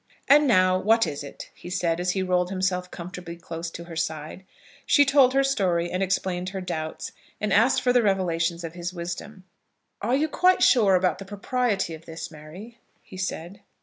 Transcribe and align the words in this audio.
"And 0.27 0.47
now 0.47 0.79
what 0.79 1.05
is 1.05 1.23
it?" 1.23 1.51
he 1.53 1.69
said, 1.69 1.99
as 1.99 2.13
he 2.13 2.23
rolled 2.23 2.49
himself 2.49 2.89
comfortably 2.89 3.35
close 3.35 3.69
to 3.69 3.83
her 3.83 3.95
side. 3.95 4.43
She 4.83 5.05
told 5.05 5.35
her 5.35 5.43
story, 5.43 5.91
and 5.91 6.01
explained 6.01 6.49
her 6.49 6.59
doubts, 6.59 7.11
and 7.39 7.53
asked 7.53 7.83
for 7.83 7.93
the 7.93 8.01
revelations 8.01 8.63
of 8.63 8.73
his 8.73 8.91
wisdom. 8.95 9.43
"Are 10.01 10.15
you 10.15 10.27
quite 10.27 10.63
sure 10.63 10.95
about 10.95 11.19
the 11.19 11.25
propriety 11.25 11.93
of 11.93 12.05
this, 12.07 12.31
Mary?" 12.31 12.79
he 13.03 13.15
said. 13.15 13.59